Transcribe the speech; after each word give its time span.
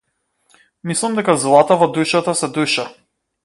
Мислам 0.91 1.19
дека 1.19 1.37
злата 1.45 1.79
во 1.85 1.91
душата 2.01 2.37
се 2.41 2.53
душа. 2.59 2.91